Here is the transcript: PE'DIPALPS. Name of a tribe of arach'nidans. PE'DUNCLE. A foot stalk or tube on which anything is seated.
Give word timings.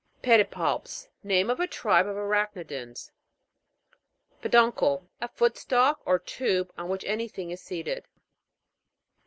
PE'DIPALPS. 0.23 1.09
Name 1.21 1.51
of 1.51 1.59
a 1.59 1.67
tribe 1.67 2.07
of 2.07 2.15
arach'nidans. 2.15 3.11
PE'DUNCLE. 4.41 5.07
A 5.21 5.27
foot 5.27 5.59
stalk 5.59 6.01
or 6.07 6.17
tube 6.17 6.73
on 6.75 6.89
which 6.89 7.03
anything 7.03 7.51
is 7.51 7.61
seated. 7.61 8.07